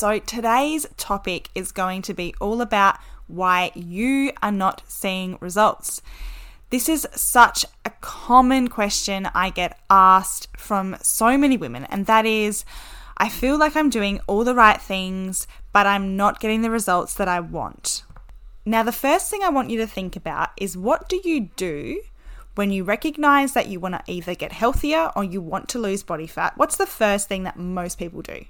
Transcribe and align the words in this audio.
So, 0.00 0.20
today's 0.20 0.86
topic 0.96 1.50
is 1.56 1.72
going 1.72 2.02
to 2.02 2.14
be 2.14 2.32
all 2.40 2.60
about 2.60 2.98
why 3.26 3.72
you 3.74 4.30
are 4.40 4.52
not 4.52 4.84
seeing 4.86 5.38
results. 5.40 6.02
This 6.70 6.88
is 6.88 7.08
such 7.16 7.64
a 7.84 7.90
common 8.00 8.68
question 8.68 9.28
I 9.34 9.50
get 9.50 9.76
asked 9.90 10.56
from 10.56 10.96
so 11.02 11.36
many 11.36 11.56
women, 11.56 11.84
and 11.86 12.06
that 12.06 12.26
is 12.26 12.64
I 13.16 13.28
feel 13.28 13.58
like 13.58 13.74
I'm 13.74 13.90
doing 13.90 14.20
all 14.28 14.44
the 14.44 14.54
right 14.54 14.80
things, 14.80 15.48
but 15.72 15.84
I'm 15.84 16.16
not 16.16 16.38
getting 16.38 16.62
the 16.62 16.70
results 16.70 17.14
that 17.14 17.26
I 17.26 17.40
want. 17.40 18.04
Now, 18.64 18.84
the 18.84 18.92
first 18.92 19.28
thing 19.28 19.42
I 19.42 19.48
want 19.48 19.70
you 19.70 19.78
to 19.78 19.86
think 19.88 20.14
about 20.14 20.50
is 20.56 20.76
what 20.76 21.08
do 21.08 21.20
you 21.24 21.50
do 21.56 22.02
when 22.54 22.70
you 22.70 22.84
recognize 22.84 23.52
that 23.54 23.66
you 23.66 23.80
want 23.80 23.96
to 23.96 24.12
either 24.12 24.36
get 24.36 24.52
healthier 24.52 25.10
or 25.16 25.24
you 25.24 25.40
want 25.40 25.68
to 25.70 25.80
lose 25.80 26.04
body 26.04 26.28
fat, 26.28 26.56
what's 26.56 26.76
the 26.76 26.86
first 26.86 27.28
thing 27.28 27.42
that 27.42 27.58
most 27.58 27.98
people 27.98 28.22
do? 28.22 28.44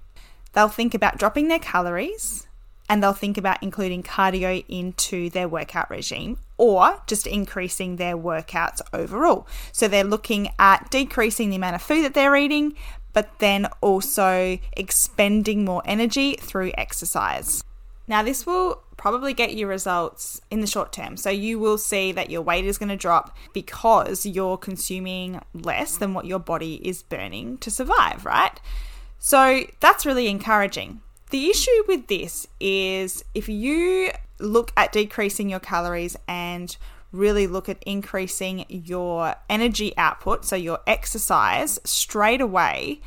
They'll 0.53 0.69
think 0.69 0.95
about 0.95 1.19
dropping 1.19 1.49
their 1.49 1.59
calories 1.59 2.49
and 2.89 3.03
they'll 3.03 3.13
think 3.13 3.37
about 3.37 3.63
including 3.63 4.03
cardio 4.03 4.65
into 4.69 5.31
their 5.31 5.49
workout 5.49 5.91
regime 5.91 6.39
or 6.57 7.03
just 7.07 7.27
increasing 7.27 7.97
their 7.97 8.17
workouts 8.17 8.81
overall. 8.93 9.47
So 9.73 9.89
they're 9.89 10.05
looking 10.05 10.51
at 10.59 10.91
decreasing 10.91 11.51
the 11.51 11.57
amount 11.57 11.77
of 11.77 11.83
food 11.83 12.05
that 12.05 12.15
they're 12.15 12.37
eating, 12.37 12.75
but 13.13 13.39
then 13.39 13.67
also 13.81 14.59
expending 14.77 15.65
more 15.65 15.83
energy 15.85 16.35
through 16.37 16.73
exercise. 16.79 17.63
Now, 18.07 18.23
this 18.23 18.47
will 18.47 18.83
probably 18.97 19.35
get 19.35 19.55
you 19.55 19.67
results 19.67 20.41
in 20.51 20.61
the 20.61 20.67
short 20.67 20.93
term. 20.93 21.19
So, 21.19 21.29
you 21.29 21.59
will 21.59 21.77
see 21.77 22.11
that 22.13 22.31
your 22.31 22.41
weight 22.41 22.65
is 22.65 22.79
going 22.79 22.89
to 22.89 22.97
drop 22.97 23.37
because 23.53 24.25
you're 24.25 24.57
consuming 24.57 25.43
less 25.53 25.99
than 25.99 26.15
what 26.15 26.25
your 26.25 26.39
body 26.39 26.77
is 26.77 27.03
burning 27.03 27.59
to 27.59 27.71
survive, 27.71 28.25
right? 28.25 28.59
So, 29.19 29.65
that's 29.81 30.07
really 30.07 30.29
encouraging. 30.29 31.01
The 31.31 31.51
issue 31.51 31.83
with 31.87 32.07
this 32.07 32.47
is 32.61 33.25
if 33.35 33.49
you 33.49 34.11
look 34.39 34.73
at 34.77 34.93
decreasing 34.93 35.51
your 35.51 35.61
calories 35.61 36.17
and 36.27 36.75
really 37.13 37.47
look 37.47 37.69
at 37.69 37.83
increasing 37.85 38.65
your 38.69 39.35
energy 39.49 39.93
output, 39.97 40.45
so 40.45 40.57
your 40.57 40.79
exercise 40.87 41.79
straight 41.85 42.41
away, 42.41 43.01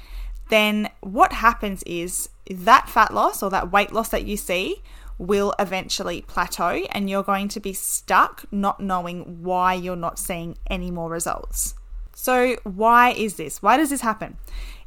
then 0.50 0.90
what 1.02 1.34
happens 1.34 1.82
is 1.84 2.30
that 2.50 2.90
fat 2.90 3.14
loss 3.14 3.42
or 3.42 3.50
that 3.50 3.72
weight 3.72 3.92
loss 3.92 4.10
that 4.10 4.26
you 4.26 4.38
see 4.38 4.82
will 5.18 5.54
eventually 5.60 6.22
plateau 6.24 6.84
and 6.92 7.10
you're 7.10 7.24
going 7.24 7.48
to 7.48 7.60
be 7.60 7.74
stuck 7.74 8.44
not 8.52 8.80
knowing 8.80 9.44
why 9.44 9.74
you're 9.74 9.96
not 9.96 10.18
seeing 10.18 10.58
any 10.68 10.90
more 10.90 11.10
results. 11.10 11.76
So, 12.14 12.58
why 12.64 13.12
is 13.12 13.36
this? 13.36 13.62
Why 13.62 13.78
does 13.78 13.90
this 13.90 14.02
happen? 14.02 14.38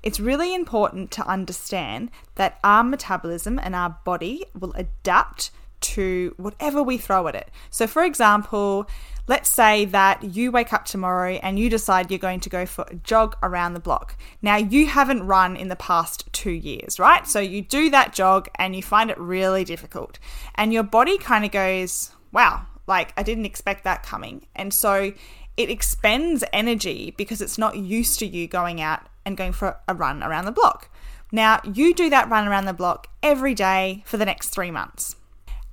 It's 0.04 0.20
really 0.20 0.54
important 0.54 1.10
to 1.12 1.26
understand 1.26 2.10
that 2.34 2.58
our 2.62 2.84
metabolism 2.84 3.58
and 3.58 3.74
our 3.74 3.98
body 4.04 4.44
will 4.54 4.74
adapt 4.74 5.50
to 5.80 6.34
whatever 6.36 6.82
we 6.82 6.98
throw 6.98 7.26
at 7.26 7.34
it. 7.34 7.50
So, 7.70 7.86
for 7.86 8.04
example, 8.04 8.86
let's 9.28 9.48
say 9.48 9.86
that 9.86 10.22
you 10.22 10.52
wake 10.52 10.74
up 10.74 10.84
tomorrow 10.84 11.40
and 11.42 11.58
you 11.58 11.70
decide 11.70 12.10
you're 12.10 12.18
going 12.18 12.40
to 12.40 12.50
go 12.50 12.66
for 12.66 12.84
a 12.90 12.96
jog 12.96 13.34
around 13.42 13.72
the 13.72 13.80
block. 13.80 14.14
Now, 14.42 14.56
you 14.56 14.86
haven't 14.86 15.26
run 15.26 15.56
in 15.56 15.68
the 15.68 15.76
past 15.76 16.30
two 16.34 16.52
years, 16.52 16.98
right? 16.98 17.26
So, 17.26 17.40
you 17.40 17.62
do 17.62 17.88
that 17.88 18.12
jog 18.12 18.50
and 18.56 18.76
you 18.76 18.82
find 18.82 19.10
it 19.10 19.18
really 19.18 19.64
difficult. 19.64 20.18
And 20.54 20.70
your 20.70 20.82
body 20.82 21.16
kind 21.16 21.46
of 21.46 21.50
goes, 21.50 22.10
wow, 22.30 22.66
like 22.86 23.14
I 23.16 23.22
didn't 23.22 23.46
expect 23.46 23.84
that 23.84 24.02
coming. 24.02 24.46
And 24.54 24.74
so, 24.74 25.14
it 25.56 25.70
expends 25.70 26.44
energy 26.52 27.14
because 27.16 27.40
it's 27.40 27.56
not 27.56 27.78
used 27.78 28.18
to 28.18 28.26
you 28.26 28.46
going 28.46 28.82
out 28.82 29.00
and 29.24 29.36
going 29.36 29.52
for 29.52 29.78
a 29.88 29.94
run 29.94 30.22
around 30.22 30.44
the 30.44 30.52
block. 30.52 30.88
Now, 31.32 31.60
you 31.64 31.94
do 31.94 32.10
that 32.10 32.28
run 32.28 32.46
around 32.46 32.66
the 32.66 32.72
block 32.72 33.08
every 33.22 33.54
day 33.54 34.02
for 34.06 34.16
the 34.16 34.24
next 34.24 34.50
three 34.50 34.70
months. 34.70 35.16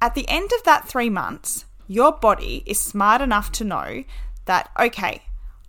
At 0.01 0.15
the 0.15 0.27
end 0.27 0.51
of 0.57 0.63
that 0.63 0.87
three 0.87 1.09
months, 1.09 1.65
your 1.87 2.11
body 2.11 2.63
is 2.65 2.79
smart 2.79 3.21
enough 3.21 3.51
to 3.53 3.63
know 3.63 4.03
that, 4.45 4.71
okay, 4.79 5.21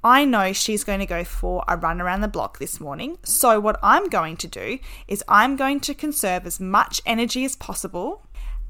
I 0.05 0.25
know 0.25 0.53
she's 0.53 0.85
going 0.85 1.01
to 1.01 1.07
go 1.07 1.25
for 1.25 1.65
a 1.69 1.77
run 1.77 2.01
around 2.01 2.23
the 2.23 2.29
block 2.29 2.59
this 2.59 2.81
morning. 2.81 3.19
So, 3.23 3.61
what 3.61 3.79
I'm 3.83 4.09
going 4.09 4.37
to 4.39 4.49
do 4.49 4.79
is 5.07 5.23
I'm 5.29 5.57
going 5.57 5.81
to 5.81 5.95
conserve 5.95 6.47
as 6.47 6.59
much 6.59 7.01
energy 7.07 7.45
as 7.45 7.55
possible, 7.55 8.27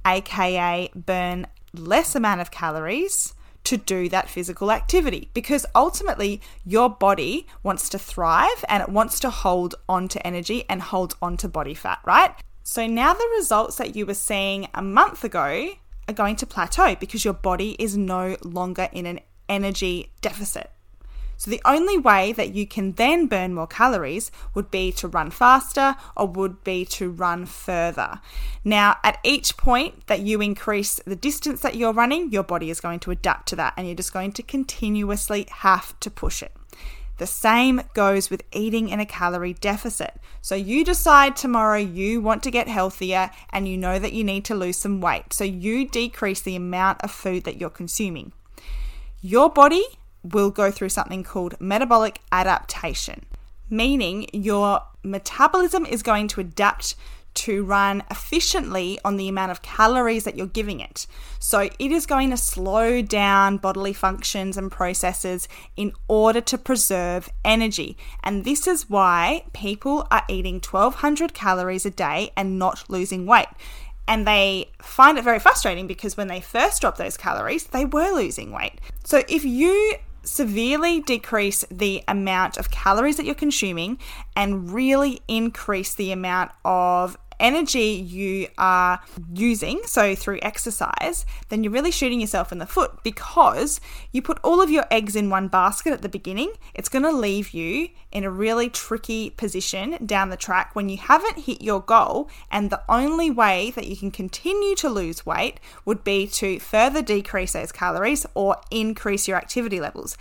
aka 0.06 0.90
burn 0.94 1.46
less 1.72 2.14
amount 2.14 2.40
of 2.40 2.50
calories 2.50 3.34
to 3.64 3.76
do 3.76 4.08
that 4.08 4.28
physical 4.28 4.70
activity 4.70 5.30
because 5.34 5.66
ultimately 5.74 6.40
your 6.64 6.90
body 6.90 7.46
wants 7.62 7.88
to 7.90 7.98
thrive 7.98 8.64
and 8.68 8.82
it 8.82 8.88
wants 8.88 9.20
to 9.20 9.30
hold 9.30 9.74
on 9.88 10.08
to 10.08 10.26
energy 10.26 10.64
and 10.68 10.82
hold 10.82 11.14
on 11.22 11.36
to 11.38 11.48
body 11.48 11.74
fat, 11.74 12.00
right? 12.04 12.34
So 12.62 12.86
now 12.86 13.14
the 13.14 13.30
results 13.36 13.76
that 13.76 13.96
you 13.96 14.06
were 14.06 14.14
seeing 14.14 14.68
a 14.74 14.82
month 14.82 15.24
ago 15.24 15.70
are 16.08 16.14
going 16.14 16.36
to 16.36 16.46
plateau 16.46 16.96
because 16.96 17.24
your 17.24 17.34
body 17.34 17.76
is 17.78 17.96
no 17.96 18.36
longer 18.42 18.88
in 18.92 19.06
an 19.06 19.20
energy 19.48 20.12
deficit. 20.20 20.70
So 21.42 21.50
the 21.50 21.60
only 21.64 21.98
way 21.98 22.30
that 22.34 22.54
you 22.54 22.68
can 22.68 22.92
then 22.92 23.26
burn 23.26 23.52
more 23.52 23.66
calories 23.66 24.30
would 24.54 24.70
be 24.70 24.92
to 24.92 25.08
run 25.08 25.32
faster 25.32 25.96
or 26.16 26.28
would 26.28 26.62
be 26.62 26.84
to 26.84 27.10
run 27.10 27.46
further. 27.46 28.20
Now, 28.62 28.98
at 29.02 29.18
each 29.24 29.56
point 29.56 30.06
that 30.06 30.20
you 30.20 30.40
increase 30.40 31.00
the 31.04 31.16
distance 31.16 31.60
that 31.62 31.74
you're 31.74 31.92
running, 31.92 32.30
your 32.30 32.44
body 32.44 32.70
is 32.70 32.80
going 32.80 33.00
to 33.00 33.10
adapt 33.10 33.48
to 33.48 33.56
that 33.56 33.74
and 33.76 33.88
you're 33.88 33.96
just 33.96 34.12
going 34.12 34.30
to 34.34 34.42
continuously 34.44 35.48
have 35.50 35.98
to 35.98 36.12
push 36.12 36.44
it. 36.44 36.52
The 37.18 37.26
same 37.26 37.82
goes 37.92 38.30
with 38.30 38.44
eating 38.52 38.88
in 38.88 39.00
a 39.00 39.04
calorie 39.04 39.54
deficit. 39.54 40.20
So 40.42 40.54
you 40.54 40.84
decide 40.84 41.34
tomorrow 41.34 41.78
you 41.78 42.20
want 42.20 42.44
to 42.44 42.52
get 42.52 42.68
healthier 42.68 43.32
and 43.50 43.66
you 43.66 43.76
know 43.76 43.98
that 43.98 44.12
you 44.12 44.22
need 44.22 44.44
to 44.44 44.54
lose 44.54 44.78
some 44.78 45.00
weight. 45.00 45.32
So 45.32 45.42
you 45.42 45.88
decrease 45.88 46.40
the 46.40 46.54
amount 46.54 47.02
of 47.02 47.10
food 47.10 47.42
that 47.42 47.60
you're 47.60 47.68
consuming. 47.68 48.30
Your 49.20 49.50
body 49.50 49.84
will 50.22 50.50
go 50.50 50.70
through 50.70 50.88
something 50.90 51.22
called 51.22 51.60
metabolic 51.60 52.20
adaptation, 52.30 53.24
meaning 53.68 54.28
your 54.32 54.82
metabolism 55.02 55.84
is 55.86 56.02
going 56.02 56.28
to 56.28 56.40
adapt 56.40 56.94
to 57.34 57.64
run 57.64 58.02
efficiently 58.10 58.98
on 59.04 59.16
the 59.16 59.28
amount 59.28 59.50
of 59.50 59.62
calories 59.62 60.24
that 60.24 60.36
you're 60.36 60.46
giving 60.46 60.80
it. 60.80 61.06
So 61.38 61.60
it 61.60 61.92
is 61.92 62.06
going 62.06 62.30
to 62.30 62.36
slow 62.36 63.00
down 63.00 63.56
bodily 63.56 63.92
functions 63.92 64.56
and 64.56 64.70
processes 64.70 65.48
in 65.76 65.92
order 66.08 66.40
to 66.42 66.58
preserve 66.58 67.30
energy. 67.44 67.96
And 68.22 68.44
this 68.44 68.66
is 68.66 68.90
why 68.90 69.44
people 69.52 70.06
are 70.10 70.24
eating 70.28 70.56
1200 70.56 71.32
calories 71.32 71.86
a 71.86 71.90
day 71.90 72.32
and 72.36 72.58
not 72.58 72.84
losing 72.90 73.26
weight. 73.26 73.48
And 74.06 74.26
they 74.26 74.70
find 74.82 75.16
it 75.16 75.24
very 75.24 75.38
frustrating 75.38 75.86
because 75.86 76.16
when 76.16 76.28
they 76.28 76.40
first 76.40 76.80
dropped 76.80 76.98
those 76.98 77.16
calories, 77.16 77.68
they 77.68 77.84
were 77.84 78.10
losing 78.10 78.50
weight. 78.50 78.80
So 79.04 79.22
if 79.28 79.44
you 79.44 79.94
severely 80.24 81.00
decrease 81.00 81.64
the 81.70 82.02
amount 82.06 82.56
of 82.56 82.70
calories 82.70 83.16
that 83.16 83.24
you're 83.24 83.34
consuming 83.34 83.98
and 84.36 84.72
really 84.72 85.20
increase 85.28 85.94
the 85.94 86.12
amount 86.12 86.50
of 86.64 87.16
energy 87.40 88.04
you 88.06 88.48
are 88.58 89.00
using, 89.34 89.80
so 89.84 90.14
through 90.14 90.38
exercise, 90.42 91.24
then 91.48 91.62
you're 91.62 91.72
really 91.72 91.90
shooting 91.90 92.20
yourself 92.20 92.52
in 92.52 92.58
the 92.58 92.66
foot 92.66 93.02
because 93.02 93.80
you 94.10 94.22
put 94.22 94.38
all 94.42 94.60
of 94.60 94.70
your 94.70 94.84
eggs 94.90 95.16
in 95.16 95.30
one 95.30 95.48
basket 95.48 95.92
at 95.92 96.02
the 96.02 96.08
beginning. 96.08 96.52
It's 96.74 96.88
going 96.88 97.04
to 97.04 97.12
leave 97.12 97.50
you 97.50 97.88
in 98.10 98.24
a 98.24 98.30
really 98.30 98.68
tricky 98.68 99.30
position 99.30 99.98
down 100.04 100.30
the 100.30 100.36
track 100.36 100.74
when 100.74 100.88
you 100.88 100.98
haven't 100.98 101.38
hit 101.38 101.62
your 101.62 101.80
goal. 101.80 102.28
And 102.50 102.70
the 102.70 102.82
only 102.88 103.30
way 103.30 103.70
that 103.72 103.86
you 103.86 103.96
can 103.96 104.10
continue 104.10 104.74
to 104.76 104.88
lose 104.88 105.26
weight 105.26 105.58
would 105.84 106.04
be 106.04 106.26
to 106.28 106.58
further 106.58 107.02
decrease 107.02 107.52
those 107.52 107.72
calories 107.72 108.26
or 108.34 108.56
increase 108.70 109.26
your 109.26 109.36
activity 109.36 109.80
levels 109.80 110.16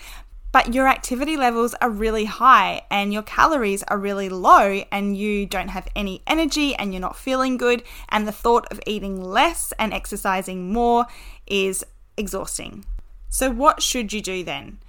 but 0.51 0.73
your 0.73 0.87
activity 0.87 1.37
levels 1.37 1.73
are 1.75 1.89
really 1.89 2.25
high 2.25 2.81
and 2.89 3.13
your 3.13 3.21
calories 3.23 3.83
are 3.83 3.97
really 3.97 4.29
low 4.29 4.83
and 4.91 5.17
you 5.17 5.45
don't 5.45 5.69
have 5.69 5.87
any 5.95 6.21
energy 6.27 6.75
and 6.75 6.93
you're 6.93 7.01
not 7.01 7.17
feeling 7.17 7.57
good 7.57 7.83
and 8.09 8.27
the 8.27 8.31
thought 8.31 8.67
of 8.71 8.79
eating 8.85 9.23
less 9.23 9.73
and 9.79 9.93
exercising 9.93 10.71
more 10.71 11.05
is 11.47 11.85
exhausting. 12.17 12.85
So 13.29 13.49
what 13.49 13.81
should 13.81 14.11
you 14.11 14.21
do 14.21 14.43
then? 14.43 14.79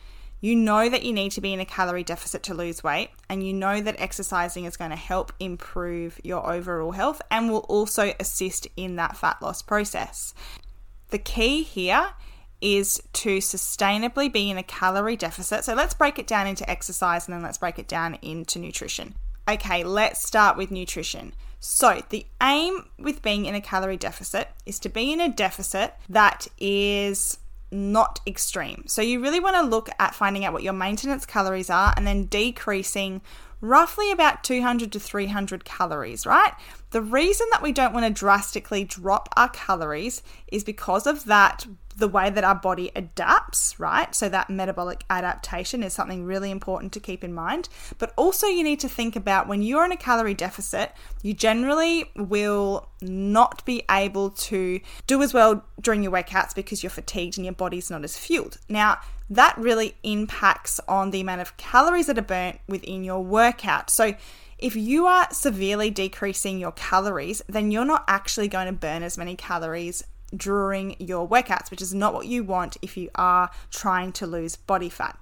you 0.43 0.57
know 0.57 0.89
that 0.89 1.05
you 1.05 1.13
need 1.13 1.31
to 1.31 1.41
be 1.41 1.53
in 1.53 1.61
a 1.61 1.65
calorie 1.65 2.03
deficit 2.03 2.43
to 2.43 2.53
lose 2.53 2.83
weight, 2.83 3.11
and 3.29 3.47
you 3.47 3.55
know 3.55 3.81
that 3.81 3.95
exercising 4.01 4.65
is 4.65 4.77
going 4.77 4.91
to 4.91 4.97
help 4.97 5.33
improve 5.39 6.21
your 6.25 6.51
overall 6.51 6.91
health 6.91 7.23
and 7.31 7.49
will 7.49 7.65
also 7.69 8.13
assist 8.19 8.67
in 8.77 8.97
that 8.97 9.17
fat 9.17 9.41
loss 9.41 9.63
process. 9.63 10.35
The 11.11 11.19
key 11.19 11.63
here 11.63 12.15
is 12.63 13.03
to 13.13 13.39
sustainably 13.39 14.33
be 14.33 14.51
in 14.51 14.57
a 14.57 14.63
calorie 14.63 15.17
deficit. 15.17 15.65
So 15.65 15.75
let's 15.75 15.93
break 15.93 16.19
it 16.19 16.27
down 16.27 16.47
into 16.47 16.69
exercise 16.71 17.27
and 17.27 17.35
then 17.35 17.43
let's 17.43 17.59
break 17.59 17.79
it 17.79 17.89
down 17.89 18.19
into 18.23 18.59
nutrition. 18.59 19.15
Okay, 19.49 19.85
let's 19.85 20.25
start 20.25 20.57
with 20.57 20.71
nutrition. 20.71 21.35
So, 21.59 22.03
the 22.09 22.27
aim 22.43 22.87
with 22.99 23.23
being 23.23 23.47
in 23.47 23.55
a 23.55 23.61
calorie 23.61 23.97
deficit 23.97 24.49
is 24.67 24.81
to 24.81 24.89
be 24.89 25.13
in 25.13 25.21
a 25.21 25.29
deficit 25.29 25.95
that 26.09 26.49
is 26.59 27.39
not 27.73 28.21
extreme. 28.27 28.85
So 28.87 29.03
you 29.03 29.21
really 29.21 29.41
want 29.41 29.57
to 29.57 29.63
look 29.63 29.89
at 29.99 30.15
finding 30.15 30.45
out 30.45 30.53
what 30.53 30.63
your 30.63 30.73
maintenance 30.73 31.25
calories 31.25 31.71
are 31.71 31.95
and 31.97 32.07
then 32.07 32.27
decreasing 32.27 33.23
roughly 33.61 34.11
about 34.11 34.45
200 34.45 34.93
to 34.93 35.01
300 35.01 35.65
calories, 35.65 36.27
right? 36.27 36.53
The 36.91 37.01
reason 37.01 37.47
that 37.53 37.63
we 37.63 37.73
don't 37.73 37.95
want 37.95 38.05
to 38.05 38.13
drastically 38.13 38.85
drop 38.85 39.29
our 39.37 39.49
calories 39.49 40.23
is 40.49 40.65
because 40.65 41.07
of 41.07 41.25
that 41.25 41.65
the 41.97 42.09
way 42.09 42.31
that 42.31 42.45
our 42.45 42.55
body 42.55 42.91
adapts, 42.97 43.79
right? 43.79 44.15
So, 44.15 44.29
that 44.29 44.51
metabolic 44.51 45.05
adaptation 45.11 45.83
is 45.83 45.93
something 45.93 46.25
really 46.25 46.51
important 46.51 46.93
to 46.93 47.01
keep 47.01 47.23
in 47.25 47.33
mind. 47.33 47.69
But 47.99 48.13
also, 48.17 48.47
you 48.47 48.65
need 48.65 48.81
to 48.81 48.89
think 48.89 49.17
about 49.17 49.49
when 49.49 49.63
you're 49.63 49.85
in 49.85 49.93
a 49.93 49.97
calorie 49.97 50.35
deficit, 50.35 50.93
you 51.23 51.35
generally 51.35 52.11
will 52.17 52.89
not 53.01 53.65
be 53.65 53.83
able 53.91 54.31
to 54.31 54.81
do 55.07 55.23
as 55.23 55.35
well 55.35 55.65
during 55.81 56.03
your 56.03 56.13
workouts 56.13 56.55
because 56.55 56.83
you're 56.83 56.91
fatigued 56.91 57.37
and 57.37 57.45
your 57.45 57.55
body's 57.55 57.91
not 57.91 58.05
as 58.05 58.17
fueled. 58.17 58.59
Now, 58.69 58.99
that 59.31 59.57
really 59.57 59.97
impacts 60.03 60.81
on 60.89 61.11
the 61.11 61.21
amount 61.21 61.41
of 61.41 61.57
calories 61.57 62.07
that 62.07 62.19
are 62.19 62.23
burnt 62.23 62.61
within 62.69 63.05
your 63.05 63.23
workout. 63.23 63.91
So, 63.91 64.15
if 64.59 64.77
you 64.77 65.07
are 65.07 65.27
severely 65.33 65.91
decreasing 65.91 66.61
your 66.61 66.71
calories, 66.71 67.43
then 67.49 67.73
you're 67.73 67.85
not 67.85 68.05
actually 68.07 68.47
going 68.47 68.67
to 68.67 68.73
burn 68.73 69.03
as 69.03 69.19
many 69.19 69.35
calories 69.35 70.05
during 70.37 70.97
your 70.99 71.29
workouts, 71.29 71.71
which 71.71 71.83
is 71.83 71.95
not 71.95 72.15
what 72.15 72.27
you 72.27 72.45
want 72.45 72.77
if 72.83 72.97
you 72.97 73.11
are 73.15 73.51
trying 73.71 74.13
to 74.13 74.27
lose 74.27 74.57
body 74.57 74.89
fat. 74.89 75.19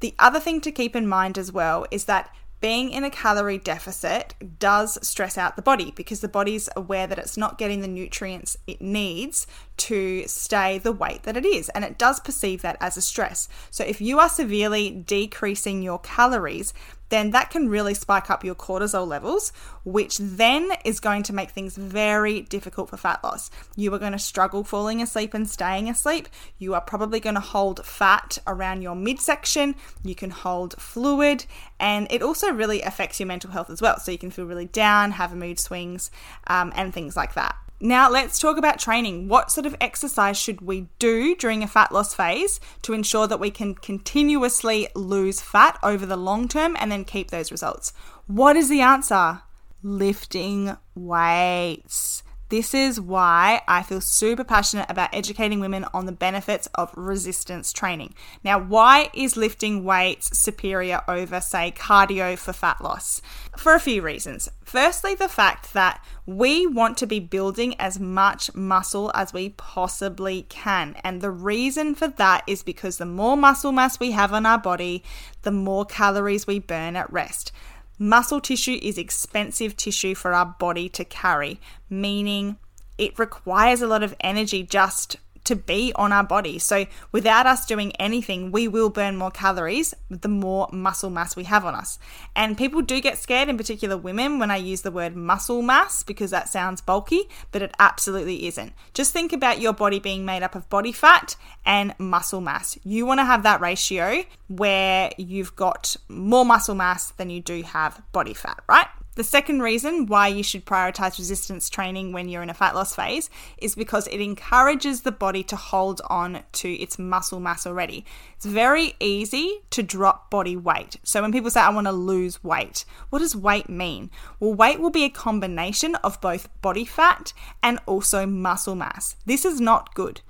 The 0.00 0.14
other 0.18 0.40
thing 0.40 0.60
to 0.62 0.70
keep 0.70 0.94
in 0.94 1.06
mind 1.06 1.38
as 1.38 1.52
well 1.52 1.86
is 1.90 2.04
that 2.04 2.34
being 2.60 2.90
in 2.90 3.04
a 3.04 3.10
calorie 3.10 3.58
deficit 3.58 4.34
does 4.58 4.98
stress 5.06 5.36
out 5.36 5.56
the 5.56 5.62
body 5.62 5.92
because 5.94 6.20
the 6.20 6.28
body's 6.28 6.68
aware 6.74 7.06
that 7.06 7.18
it's 7.18 7.36
not 7.36 7.58
getting 7.58 7.82
the 7.82 7.88
nutrients 7.88 8.56
it 8.66 8.80
needs 8.80 9.46
to 9.76 10.26
stay 10.26 10.78
the 10.78 10.92
weight 10.92 11.24
that 11.24 11.36
it 11.36 11.44
is, 11.44 11.68
and 11.70 11.84
it 11.84 11.98
does 11.98 12.18
perceive 12.18 12.62
that 12.62 12.78
as 12.80 12.96
a 12.96 13.02
stress. 13.02 13.48
So, 13.70 13.84
if 13.84 14.00
you 14.00 14.18
are 14.18 14.28
severely 14.28 14.90
decreasing 14.90 15.82
your 15.82 15.98
calories, 15.98 16.72
then 17.08 17.30
that 17.30 17.50
can 17.50 17.68
really 17.68 17.94
spike 17.94 18.30
up 18.30 18.44
your 18.44 18.54
cortisol 18.54 19.06
levels, 19.06 19.52
which 19.84 20.18
then 20.18 20.70
is 20.84 21.00
going 21.00 21.22
to 21.24 21.32
make 21.32 21.50
things 21.50 21.76
very 21.76 22.42
difficult 22.42 22.90
for 22.90 22.96
fat 22.96 23.22
loss. 23.22 23.50
You 23.76 23.92
are 23.94 23.98
going 23.98 24.12
to 24.12 24.18
struggle 24.18 24.64
falling 24.64 25.00
asleep 25.00 25.34
and 25.34 25.48
staying 25.48 25.88
asleep. 25.88 26.28
You 26.58 26.74
are 26.74 26.80
probably 26.80 27.20
going 27.20 27.34
to 27.34 27.40
hold 27.40 27.84
fat 27.84 28.38
around 28.46 28.82
your 28.82 28.96
midsection. 28.96 29.74
You 30.02 30.14
can 30.14 30.30
hold 30.30 30.80
fluid, 30.80 31.46
and 31.78 32.06
it 32.10 32.22
also 32.22 32.50
really 32.50 32.82
affects 32.82 33.20
your 33.20 33.26
mental 33.26 33.50
health 33.50 33.70
as 33.70 33.80
well. 33.80 33.98
So 33.98 34.12
you 34.12 34.18
can 34.18 34.30
feel 34.30 34.46
really 34.46 34.66
down, 34.66 35.12
have 35.12 35.34
mood 35.34 35.58
swings, 35.58 36.10
um, 36.46 36.72
and 36.74 36.92
things 36.92 37.16
like 37.16 37.34
that. 37.34 37.56
Now, 37.78 38.08
let's 38.10 38.38
talk 38.38 38.56
about 38.56 38.78
training. 38.78 39.28
What 39.28 39.50
sort 39.50 39.66
of 39.66 39.76
exercise 39.80 40.38
should 40.38 40.62
we 40.62 40.88
do 40.98 41.36
during 41.36 41.62
a 41.62 41.68
fat 41.68 41.92
loss 41.92 42.14
phase 42.14 42.58
to 42.82 42.94
ensure 42.94 43.26
that 43.26 43.40
we 43.40 43.50
can 43.50 43.74
continuously 43.74 44.88
lose 44.94 45.42
fat 45.42 45.78
over 45.82 46.06
the 46.06 46.16
long 46.16 46.48
term 46.48 46.74
and 46.80 46.90
then 46.90 47.04
keep 47.04 47.30
those 47.30 47.50
results? 47.50 47.92
What 48.26 48.56
is 48.56 48.70
the 48.70 48.80
answer? 48.80 49.42
Lifting 49.82 50.76
weights. 50.94 52.22
This 52.48 52.74
is 52.74 53.00
why 53.00 53.62
I 53.66 53.82
feel 53.82 54.00
super 54.00 54.44
passionate 54.44 54.86
about 54.88 55.12
educating 55.12 55.58
women 55.58 55.84
on 55.92 56.06
the 56.06 56.12
benefits 56.12 56.68
of 56.76 56.92
resistance 56.96 57.72
training. 57.72 58.14
Now, 58.44 58.60
why 58.60 59.10
is 59.12 59.36
lifting 59.36 59.82
weights 59.82 60.38
superior 60.38 61.02
over, 61.08 61.40
say, 61.40 61.72
cardio 61.76 62.38
for 62.38 62.52
fat 62.52 62.80
loss? 62.80 63.20
For 63.56 63.74
a 63.74 63.80
few 63.80 64.00
reasons. 64.00 64.48
Firstly, 64.62 65.16
the 65.16 65.28
fact 65.28 65.74
that 65.74 66.04
we 66.24 66.66
want 66.66 66.96
to 66.98 67.06
be 67.06 67.18
building 67.18 67.74
as 67.80 67.98
much 67.98 68.54
muscle 68.54 69.10
as 69.14 69.32
we 69.32 69.50
possibly 69.50 70.42
can. 70.48 70.96
And 71.02 71.20
the 71.20 71.30
reason 71.30 71.96
for 71.96 72.08
that 72.08 72.44
is 72.46 72.62
because 72.62 72.98
the 72.98 73.06
more 73.06 73.36
muscle 73.36 73.72
mass 73.72 73.98
we 73.98 74.12
have 74.12 74.32
on 74.32 74.46
our 74.46 74.58
body, 74.58 75.02
the 75.42 75.50
more 75.50 75.84
calories 75.84 76.46
we 76.46 76.60
burn 76.60 76.94
at 76.94 77.12
rest. 77.12 77.50
Muscle 77.98 78.40
tissue 78.40 78.78
is 78.82 78.98
expensive 78.98 79.76
tissue 79.76 80.14
for 80.14 80.34
our 80.34 80.46
body 80.46 80.88
to 80.90 81.04
carry, 81.04 81.60
meaning 81.88 82.58
it 82.98 83.18
requires 83.18 83.80
a 83.80 83.86
lot 83.86 84.02
of 84.02 84.14
energy 84.20 84.62
just 84.62 85.16
to 85.46 85.56
be 85.56 85.92
on 85.96 86.12
our 86.12 86.24
body. 86.24 86.58
So, 86.58 86.86
without 87.12 87.46
us 87.46 87.66
doing 87.66 87.92
anything, 87.96 88.52
we 88.52 88.68
will 88.68 88.90
burn 88.90 89.16
more 89.16 89.30
calories 89.30 89.94
the 90.10 90.28
more 90.28 90.68
muscle 90.72 91.10
mass 91.10 91.36
we 91.36 91.44
have 91.44 91.64
on 91.64 91.74
us. 91.74 91.98
And 92.34 92.58
people 92.58 92.82
do 92.82 93.00
get 93.00 93.18
scared, 93.18 93.48
in 93.48 93.56
particular 93.56 93.96
women, 93.96 94.38
when 94.38 94.50
I 94.50 94.56
use 94.56 94.82
the 94.82 94.90
word 94.90 95.16
muscle 95.16 95.62
mass 95.62 96.02
because 96.02 96.30
that 96.30 96.48
sounds 96.48 96.80
bulky, 96.80 97.28
but 97.52 97.62
it 97.62 97.74
absolutely 97.78 98.46
isn't. 98.46 98.72
Just 98.94 99.12
think 99.12 99.32
about 99.32 99.60
your 99.60 99.72
body 99.72 99.98
being 99.98 100.24
made 100.24 100.42
up 100.42 100.54
of 100.54 100.68
body 100.68 100.92
fat 100.92 101.36
and 101.64 101.94
muscle 101.98 102.40
mass. 102.40 102.78
You 102.84 103.06
want 103.06 103.20
to 103.20 103.24
have 103.24 103.42
that 103.44 103.60
ratio 103.60 104.24
where 104.48 105.10
you've 105.16 105.56
got 105.56 105.96
more 106.08 106.44
muscle 106.44 106.74
mass 106.74 107.10
than 107.12 107.30
you 107.30 107.40
do 107.40 107.62
have 107.62 108.02
body 108.12 108.34
fat, 108.34 108.62
right? 108.68 108.86
The 109.16 109.24
second 109.24 109.62
reason 109.62 110.04
why 110.04 110.28
you 110.28 110.42
should 110.42 110.66
prioritize 110.66 111.16
resistance 111.16 111.70
training 111.70 112.12
when 112.12 112.28
you're 112.28 112.42
in 112.42 112.50
a 112.50 112.54
fat 112.54 112.74
loss 112.74 112.94
phase 112.94 113.30
is 113.56 113.74
because 113.74 114.06
it 114.08 114.20
encourages 114.20 115.00
the 115.00 115.10
body 115.10 115.42
to 115.44 115.56
hold 115.56 116.02
on 116.10 116.42
to 116.52 116.70
its 116.74 116.98
muscle 116.98 117.40
mass 117.40 117.66
already. 117.66 118.04
It's 118.36 118.44
very 118.44 118.94
easy 119.00 119.62
to 119.70 119.82
drop 119.82 120.30
body 120.30 120.54
weight. 120.54 120.96
So 121.02 121.22
when 121.22 121.32
people 121.32 121.48
say, 121.48 121.60
I 121.60 121.70
want 121.70 121.86
to 121.86 121.92
lose 121.92 122.44
weight, 122.44 122.84
what 123.08 123.20
does 123.20 123.34
weight 123.34 123.70
mean? 123.70 124.10
Well, 124.38 124.52
weight 124.52 124.80
will 124.80 124.90
be 124.90 125.04
a 125.04 125.10
combination 125.10 125.94
of 125.96 126.20
both 126.20 126.50
body 126.60 126.84
fat 126.84 127.32
and 127.62 127.78
also 127.86 128.26
muscle 128.26 128.74
mass. 128.74 129.16
This 129.24 129.46
is 129.46 129.62
not 129.62 129.94
good. 129.94 130.20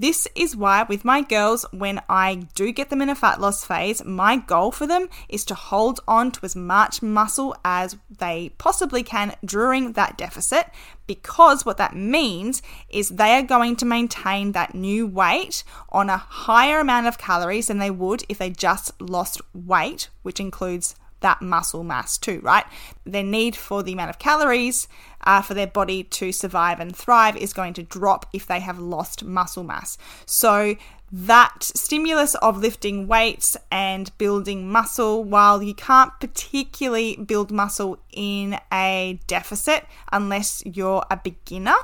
This 0.00 0.28
is 0.36 0.54
why, 0.54 0.84
with 0.84 1.04
my 1.04 1.22
girls, 1.22 1.66
when 1.72 2.00
I 2.08 2.46
do 2.54 2.70
get 2.70 2.88
them 2.88 3.02
in 3.02 3.08
a 3.08 3.16
fat 3.16 3.40
loss 3.40 3.64
phase, 3.64 4.04
my 4.04 4.36
goal 4.36 4.70
for 4.70 4.86
them 4.86 5.08
is 5.28 5.44
to 5.46 5.56
hold 5.56 5.98
on 6.06 6.30
to 6.30 6.44
as 6.44 6.54
much 6.54 7.02
muscle 7.02 7.56
as 7.64 7.96
they 8.08 8.52
possibly 8.58 9.02
can 9.02 9.34
during 9.44 9.94
that 9.94 10.16
deficit, 10.16 10.70
because 11.08 11.66
what 11.66 11.78
that 11.78 11.96
means 11.96 12.62
is 12.88 13.08
they 13.08 13.32
are 13.32 13.42
going 13.42 13.74
to 13.74 13.84
maintain 13.84 14.52
that 14.52 14.72
new 14.72 15.04
weight 15.04 15.64
on 15.88 16.08
a 16.08 16.16
higher 16.16 16.78
amount 16.78 17.08
of 17.08 17.18
calories 17.18 17.66
than 17.66 17.78
they 17.78 17.90
would 17.90 18.22
if 18.28 18.38
they 18.38 18.50
just 18.50 18.92
lost 19.02 19.40
weight, 19.52 20.10
which 20.22 20.38
includes 20.38 20.94
that 21.20 21.42
muscle 21.42 21.82
mass 21.82 22.16
too, 22.16 22.38
right? 22.44 22.64
Their 23.04 23.24
need 23.24 23.56
for 23.56 23.82
the 23.82 23.94
amount 23.94 24.10
of 24.10 24.20
calories 24.20 24.86
uh, 25.28 25.42
for 25.42 25.52
their 25.52 25.66
body 25.66 26.02
to 26.02 26.32
survive 26.32 26.80
and 26.80 26.96
thrive 26.96 27.36
is 27.36 27.52
going 27.52 27.74
to 27.74 27.82
drop 27.82 28.26
if 28.32 28.46
they 28.46 28.60
have 28.60 28.78
lost 28.78 29.22
muscle 29.22 29.62
mass. 29.62 29.98
So, 30.24 30.74
that 31.12 31.62
stimulus 31.62 32.34
of 32.36 32.58
lifting 32.58 33.06
weights 33.06 33.56
and 33.70 34.10
building 34.18 34.70
muscle, 34.70 35.22
while 35.24 35.62
you 35.62 35.74
can't 35.74 36.12
particularly 36.18 37.16
build 37.16 37.50
muscle 37.50 37.98
in 38.10 38.58
a 38.72 39.18
deficit 39.26 39.86
unless 40.12 40.62
you're 40.66 41.04
a 41.10 41.16
beginner, 41.16 41.76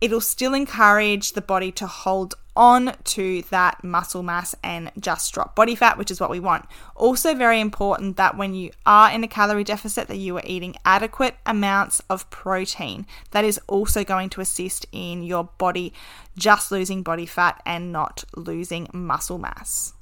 it'll 0.00 0.20
still 0.20 0.54
encourage 0.54 1.32
the 1.32 1.40
body 1.40 1.72
to 1.72 1.86
hold 1.86 2.34
on 2.56 2.94
to 3.04 3.42
that 3.50 3.82
muscle 3.82 4.22
mass 4.22 4.54
and 4.62 4.90
just 4.98 5.32
drop 5.32 5.56
body 5.56 5.74
fat, 5.74 5.98
which 5.98 6.10
is 6.10 6.20
what 6.20 6.30
we 6.30 6.40
want. 6.40 6.66
Also, 6.94 7.34
very 7.34 7.60
important 7.60 8.16
that 8.16 8.36
when 8.36 8.54
you 8.54 8.70
are 8.86 9.10
in 9.10 9.24
a 9.24 9.28
calorie 9.28 9.64
deficit, 9.64 10.08
that 10.08 10.16
you 10.16 10.36
are 10.36 10.42
eating 10.44 10.76
adequate 10.84 11.36
amounts 11.46 12.00
of 12.08 12.28
protein. 12.30 13.06
That 13.32 13.44
is 13.44 13.60
also 13.66 14.04
going 14.04 14.30
to 14.30 14.40
assist 14.40 14.86
in 14.92 15.22
your 15.22 15.44
body 15.58 15.92
just 16.36 16.70
losing 16.70 17.02
body 17.02 17.26
fat 17.26 17.60
and 17.64 17.92
not 17.92 18.24
losing 18.36 18.88
muscle 18.92 19.38
mass. 19.38 19.94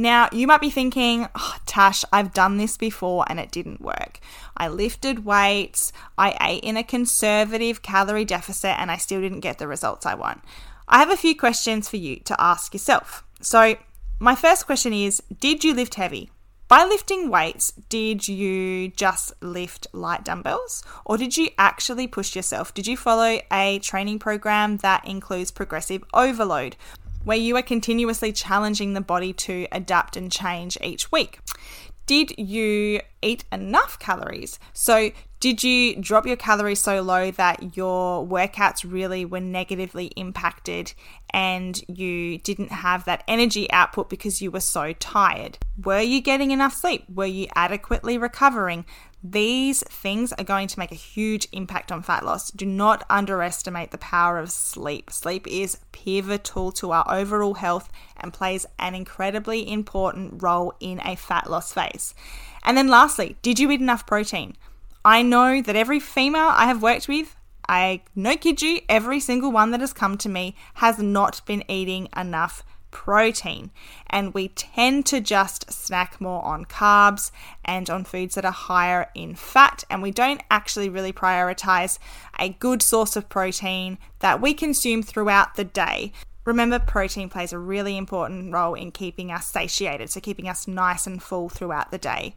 Now, 0.00 0.30
you 0.32 0.46
might 0.46 0.62
be 0.62 0.70
thinking, 0.70 1.28
oh, 1.34 1.56
Tash, 1.66 2.04
I've 2.10 2.32
done 2.32 2.56
this 2.56 2.78
before 2.78 3.26
and 3.28 3.38
it 3.38 3.50
didn't 3.50 3.82
work. 3.82 4.18
I 4.56 4.68
lifted 4.68 5.26
weights, 5.26 5.92
I 6.16 6.38
ate 6.40 6.64
in 6.64 6.78
a 6.78 6.82
conservative 6.82 7.82
calorie 7.82 8.24
deficit, 8.24 8.78
and 8.78 8.90
I 8.90 8.96
still 8.96 9.20
didn't 9.20 9.40
get 9.40 9.58
the 9.58 9.68
results 9.68 10.06
I 10.06 10.14
want. 10.14 10.40
I 10.90 10.98
have 10.98 11.10
a 11.10 11.16
few 11.16 11.36
questions 11.36 11.88
for 11.88 11.96
you 11.96 12.16
to 12.20 12.34
ask 12.38 12.74
yourself. 12.74 13.22
So, 13.40 13.76
my 14.18 14.34
first 14.34 14.66
question 14.66 14.92
is 14.92 15.22
Did 15.38 15.62
you 15.62 15.72
lift 15.72 15.94
heavy? 15.94 16.30
By 16.66 16.84
lifting 16.84 17.30
weights, 17.30 17.72
did 17.88 18.28
you 18.28 18.88
just 18.88 19.32
lift 19.40 19.86
light 19.92 20.24
dumbbells 20.24 20.84
or 21.04 21.16
did 21.16 21.36
you 21.36 21.48
actually 21.58 22.06
push 22.06 22.36
yourself? 22.36 22.74
Did 22.74 22.86
you 22.86 22.96
follow 22.96 23.40
a 23.52 23.78
training 23.80 24.18
program 24.18 24.76
that 24.78 25.06
includes 25.06 25.50
progressive 25.50 26.04
overload? 26.12 26.76
where 27.24 27.36
you 27.36 27.56
are 27.56 27.62
continuously 27.62 28.32
challenging 28.32 28.94
the 28.94 29.00
body 29.00 29.32
to 29.32 29.66
adapt 29.72 30.16
and 30.16 30.32
change 30.32 30.78
each 30.82 31.12
week. 31.12 31.40
Did 32.06 32.38
you 32.38 33.00
eat 33.22 33.44
enough 33.52 33.98
calories? 33.98 34.58
So, 34.72 35.10
did 35.40 35.64
you 35.64 35.96
drop 35.96 36.26
your 36.26 36.36
calories 36.36 36.80
so 36.80 37.00
low 37.00 37.30
that 37.30 37.74
your 37.74 38.26
workouts 38.26 38.84
really 38.86 39.24
were 39.24 39.40
negatively 39.40 40.06
impacted 40.08 40.92
and 41.30 41.80
you 41.88 42.36
didn't 42.38 42.70
have 42.70 43.06
that 43.06 43.24
energy 43.26 43.70
output 43.72 44.10
because 44.10 44.42
you 44.42 44.50
were 44.50 44.60
so 44.60 44.92
tired? 44.92 45.56
Were 45.82 46.02
you 46.02 46.20
getting 46.20 46.50
enough 46.50 46.74
sleep? 46.74 47.04
Were 47.08 47.24
you 47.24 47.46
adequately 47.54 48.18
recovering? 48.18 48.84
These 49.24 49.82
things 49.84 50.34
are 50.34 50.44
going 50.44 50.68
to 50.68 50.78
make 50.78 50.92
a 50.92 50.96
huge 50.96 51.48
impact 51.52 51.90
on 51.90 52.02
fat 52.02 52.22
loss. 52.22 52.50
Do 52.50 52.66
not 52.66 53.04
underestimate 53.08 53.92
the 53.92 53.98
power 53.98 54.38
of 54.38 54.50
sleep. 54.50 55.10
Sleep 55.10 55.46
is 55.46 55.78
pivotal 55.92 56.70
to 56.72 56.90
our 56.90 57.04
overall 57.10 57.54
health 57.54 57.90
and 58.18 58.32
plays 58.32 58.66
an 58.78 58.94
incredibly 58.94 59.70
important 59.70 60.42
role 60.42 60.74
in 60.80 61.00
a 61.00 61.16
fat 61.16 61.48
loss 61.48 61.72
phase. 61.72 62.14
And 62.62 62.76
then, 62.76 62.88
lastly, 62.88 63.36
did 63.40 63.58
you 63.58 63.70
eat 63.70 63.80
enough 63.80 64.06
protein? 64.06 64.56
I 65.04 65.22
know 65.22 65.62
that 65.62 65.76
every 65.76 66.00
female 66.00 66.50
I 66.52 66.66
have 66.66 66.82
worked 66.82 67.08
with, 67.08 67.36
I 67.68 68.02
no 68.14 68.36
kid 68.36 68.60
you, 68.60 68.80
every 68.88 69.20
single 69.20 69.50
one 69.50 69.70
that 69.70 69.80
has 69.80 69.92
come 69.92 70.18
to 70.18 70.28
me 70.28 70.56
has 70.74 70.98
not 70.98 71.44
been 71.46 71.64
eating 71.68 72.08
enough 72.16 72.64
protein. 72.90 73.70
And 74.08 74.34
we 74.34 74.48
tend 74.48 75.06
to 75.06 75.20
just 75.20 75.72
snack 75.72 76.20
more 76.20 76.44
on 76.44 76.64
carbs 76.64 77.30
and 77.64 77.88
on 77.88 78.04
foods 78.04 78.34
that 78.34 78.44
are 78.44 78.52
higher 78.52 79.08
in 79.14 79.34
fat. 79.36 79.84
And 79.88 80.02
we 80.02 80.10
don't 80.10 80.42
actually 80.50 80.88
really 80.88 81.12
prioritize 81.12 81.98
a 82.38 82.50
good 82.50 82.82
source 82.82 83.16
of 83.16 83.28
protein 83.28 83.98
that 84.18 84.40
we 84.40 84.52
consume 84.52 85.02
throughout 85.02 85.54
the 85.54 85.64
day. 85.64 86.12
Remember, 86.44 86.78
protein 86.78 87.28
plays 87.28 87.52
a 87.52 87.58
really 87.58 87.96
important 87.96 88.52
role 88.52 88.74
in 88.74 88.90
keeping 88.90 89.30
us 89.30 89.46
satiated, 89.46 90.10
so 90.10 90.20
keeping 90.20 90.48
us 90.48 90.66
nice 90.66 91.06
and 91.06 91.22
full 91.22 91.48
throughout 91.48 91.90
the 91.90 91.98
day. 91.98 92.34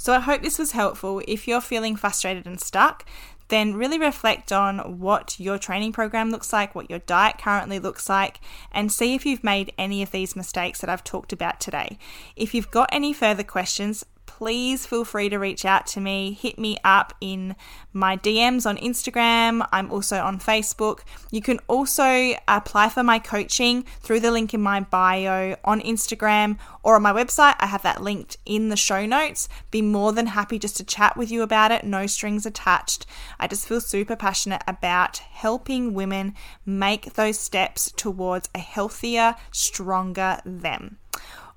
So, 0.00 0.14
I 0.14 0.20
hope 0.20 0.40
this 0.40 0.58
was 0.58 0.72
helpful. 0.72 1.20
If 1.28 1.46
you're 1.46 1.60
feeling 1.60 1.94
frustrated 1.94 2.46
and 2.46 2.58
stuck, 2.58 3.04
then 3.48 3.74
really 3.74 3.98
reflect 3.98 4.50
on 4.50 4.98
what 4.98 5.38
your 5.38 5.58
training 5.58 5.92
program 5.92 6.30
looks 6.30 6.54
like, 6.54 6.74
what 6.74 6.88
your 6.88 7.00
diet 7.00 7.36
currently 7.36 7.78
looks 7.78 8.08
like, 8.08 8.40
and 8.72 8.90
see 8.90 9.14
if 9.14 9.26
you've 9.26 9.44
made 9.44 9.74
any 9.76 10.02
of 10.02 10.10
these 10.10 10.34
mistakes 10.34 10.80
that 10.80 10.88
I've 10.88 11.04
talked 11.04 11.34
about 11.34 11.60
today. 11.60 11.98
If 12.34 12.54
you've 12.54 12.70
got 12.70 12.88
any 12.90 13.12
further 13.12 13.42
questions, 13.42 14.06
please 14.40 14.86
feel 14.86 15.04
free 15.04 15.28
to 15.28 15.38
reach 15.38 15.66
out 15.66 15.86
to 15.86 16.00
me. 16.00 16.32
Hit 16.32 16.58
me 16.58 16.78
up 16.82 17.12
in 17.20 17.54
my 17.92 18.16
DMs 18.16 18.64
on 18.64 18.78
Instagram. 18.78 19.68
I'm 19.70 19.92
also 19.92 20.16
on 20.16 20.38
Facebook. 20.38 21.00
You 21.30 21.42
can 21.42 21.58
also 21.68 22.32
apply 22.48 22.88
for 22.88 23.02
my 23.02 23.18
coaching 23.18 23.82
through 24.00 24.20
the 24.20 24.30
link 24.30 24.54
in 24.54 24.62
my 24.62 24.80
bio 24.80 25.56
on 25.62 25.82
Instagram 25.82 26.56
or 26.82 26.96
on 26.96 27.02
my 27.02 27.12
website. 27.12 27.56
I 27.58 27.66
have 27.66 27.82
that 27.82 28.02
linked 28.02 28.38
in 28.46 28.70
the 28.70 28.78
show 28.78 29.04
notes. 29.04 29.46
Be 29.70 29.82
more 29.82 30.14
than 30.14 30.28
happy 30.28 30.58
just 30.58 30.78
to 30.78 30.84
chat 30.84 31.18
with 31.18 31.30
you 31.30 31.42
about 31.42 31.70
it, 31.70 31.84
no 31.84 32.06
strings 32.06 32.46
attached. 32.46 33.04
I 33.38 33.46
just 33.46 33.68
feel 33.68 33.82
super 33.82 34.16
passionate 34.16 34.62
about 34.66 35.18
helping 35.18 35.92
women 35.92 36.34
make 36.64 37.12
those 37.12 37.38
steps 37.38 37.92
towards 37.92 38.48
a 38.54 38.58
healthier, 38.58 39.34
stronger 39.52 40.38
them. 40.46 40.96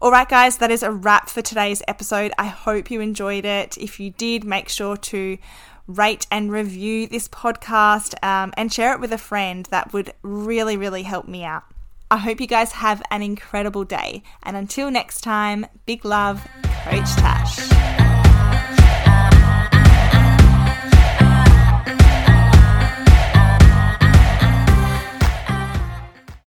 All 0.03 0.12
right, 0.12 0.27
guys, 0.27 0.57
that 0.57 0.69
is 0.69 0.83
a 0.83 0.91
wrap 0.91 1.29
for 1.29 1.41
today's 1.41 1.81
episode. 1.88 2.33
I 2.38 2.48
hope 2.48 2.91
you 2.91 3.00
enjoyed 3.00 3.45
it. 3.45 3.77
If 3.77 4.01
you 4.01 4.10
did, 4.10 4.43
make 4.43 4.67
sure 4.67 4.98
to 4.98 5.38
rate 5.88 6.27
and 6.29 6.51
review 6.51 7.07
this 7.07 7.29
podcast 7.29 8.13
um, 8.22 8.53
and 8.57 8.72
share 8.72 8.91
it 8.91 9.00
with 9.00 9.13
a 9.13 9.17
friend. 9.17 9.65
That 9.67 9.93
would 9.93 10.13
really, 10.22 10.75
really 10.75 11.03
help 11.03 11.29
me 11.29 11.45
out. 11.45 11.63
I 12.12 12.17
hope 12.17 12.41
you 12.41 12.48
guys 12.48 12.74
have 12.74 13.01
an 13.12 13.22
incredible 13.22 13.86
day. 13.86 14.24
And 14.43 14.57
until 14.57 14.91
next 14.91 15.22
time, 15.22 15.67
big 15.86 16.03
love, 16.03 16.45
Coach 16.83 17.15
Tash. 17.15 18.83